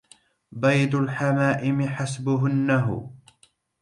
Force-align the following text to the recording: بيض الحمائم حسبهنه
بيض 0.51 0.95
الحمائم 0.95 1.81
حسبهنه 1.87 3.09